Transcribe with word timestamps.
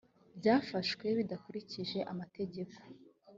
byafashwe 0.39 1.05
bidakurikije 1.17 1.99
amategeko 2.11 2.77